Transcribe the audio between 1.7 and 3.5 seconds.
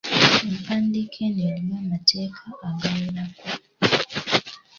amateeka agawerako